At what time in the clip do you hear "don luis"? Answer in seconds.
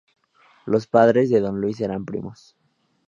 1.39-1.79